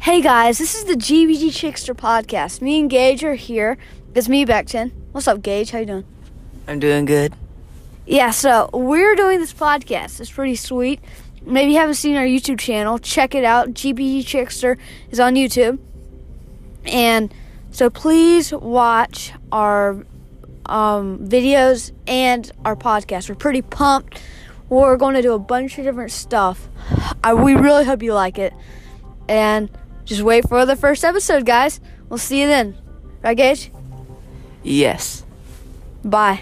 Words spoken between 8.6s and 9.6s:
we're doing this